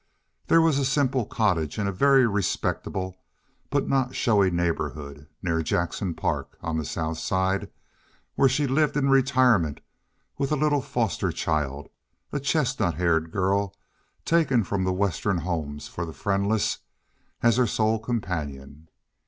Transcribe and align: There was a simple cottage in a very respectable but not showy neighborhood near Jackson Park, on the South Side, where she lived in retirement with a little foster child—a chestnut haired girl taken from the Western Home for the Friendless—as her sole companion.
There 0.47 0.63
was 0.63 0.79
a 0.79 0.83
simple 0.83 1.27
cottage 1.27 1.77
in 1.77 1.85
a 1.85 1.91
very 1.91 2.25
respectable 2.25 3.19
but 3.69 3.87
not 3.87 4.15
showy 4.15 4.49
neighborhood 4.49 5.27
near 5.43 5.61
Jackson 5.61 6.15
Park, 6.15 6.57
on 6.59 6.79
the 6.79 6.85
South 6.85 7.19
Side, 7.19 7.69
where 8.33 8.49
she 8.49 8.65
lived 8.65 8.97
in 8.97 9.11
retirement 9.11 9.79
with 10.39 10.51
a 10.51 10.55
little 10.55 10.81
foster 10.81 11.31
child—a 11.31 12.39
chestnut 12.39 12.95
haired 12.95 13.29
girl 13.31 13.75
taken 14.25 14.63
from 14.63 14.85
the 14.85 14.91
Western 14.91 15.37
Home 15.37 15.77
for 15.77 16.07
the 16.07 16.13
Friendless—as 16.13 17.57
her 17.57 17.67
sole 17.67 17.99
companion. 17.99 18.87